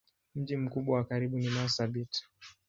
Mji 0.35 0.57
mkubwa 0.57 0.97
wa 0.97 1.03
karibu 1.05 1.39
ni 1.39 1.49
Marsabit. 1.49 2.23